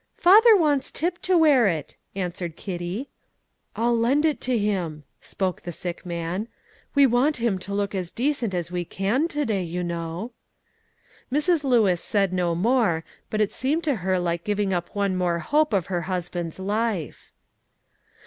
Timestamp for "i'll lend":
3.75-4.25